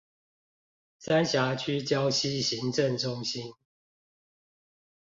[0.97, 3.53] 三峽區礁溪行政中心